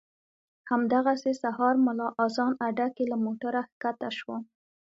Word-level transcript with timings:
همدغسې 0.69 1.31
سهار 1.41 1.75
ملا 1.85 2.07
اذان 2.25 2.53
اډه 2.67 2.87
کې 2.95 3.03
له 3.11 3.17
موټره 3.25 3.61
ښکته 3.71 4.09
شوم. 4.17 4.41